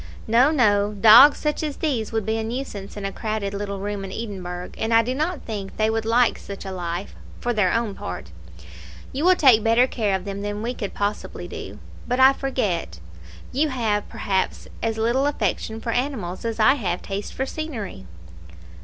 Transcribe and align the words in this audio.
"No, 0.25 0.49
no; 0.49 0.93
dogs 0.93 1.37
such 1.37 1.61
as 1.61 1.77
these 1.77 2.11
would 2.11 2.25
be 2.25 2.39
a 2.39 2.43
nuisance 2.43 2.97
in 2.97 3.05
a 3.05 3.11
crowded 3.11 3.53
little 3.53 3.77
room 3.77 4.03
in 4.03 4.11
Edinburgh, 4.11 4.71
and 4.75 4.91
I 4.95 5.03
do 5.03 5.13
not 5.13 5.43
think 5.43 5.77
they 5.77 5.91
would 5.91 6.05
like 6.05 6.39
such 6.39 6.65
a 6.65 6.71
life, 6.71 7.13
for 7.39 7.53
their 7.53 7.71
own 7.71 7.93
part. 7.93 8.31
You 9.11 9.23
will 9.25 9.35
take 9.35 9.63
better 9.63 9.85
care 9.85 10.15
of 10.15 10.25
them 10.25 10.41
than 10.41 10.63
we 10.63 10.73
could 10.73 10.95
possibly 10.95 11.47
do. 11.47 11.77
But 12.07 12.19
I 12.19 12.33
forget: 12.33 12.99
you 13.51 13.69
have, 13.69 14.09
perhaps, 14.09 14.67
as 14.81 14.97
little 14.97 15.27
affection 15.27 15.79
for 15.79 15.91
animals 15.91 16.45
as 16.45 16.59
I 16.59 16.73
have 16.81 17.03
taste 17.03 17.31
for 17.35 17.45
scenery." 17.45 18.07